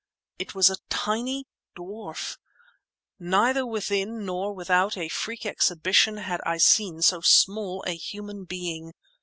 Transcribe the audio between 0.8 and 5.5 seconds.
tiny dwarf! Neither within nor without a freak